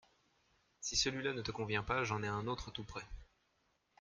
[0.79, 3.05] Si celui-là ne te convient pas, j’en ai un autre tout prêt…